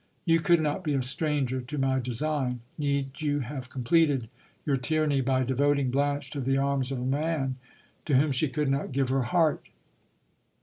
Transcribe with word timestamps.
You 0.25 0.39
could 0.39 0.59
not 0.59 0.83
be 0.83 0.95
a 0.95 1.01
stranger 1.03 1.61
to 1.61 1.77
my 1.77 1.99
design; 1.99 2.61
need 2.75 3.21
you 3.21 3.41
have 3.41 3.69
completed 3.69 4.29
your 4.65 4.75
tyranny 4.75 5.21
by 5.21 5.43
devoting 5.43 5.91
Blanche 5.91 6.31
to 6.31 6.41
the 6.41 6.57
arms 6.57 6.91
of 6.91 6.97
a 6.97 7.05
man 7.05 7.57
to 8.05 8.15
whom 8.15 8.31
she 8.31 8.49
could 8.49 8.67
not 8.69 8.93
give 8.93 9.09
her 9.09 9.21
heart 9.21 9.69